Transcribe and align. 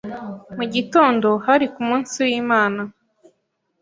Mu 0.57 0.63
gitondo 0.73 1.27
hari 1.45 1.65
ku 1.73 1.81
munsi 1.89 2.15
w’ 2.25 2.29
Imana, 2.41 2.81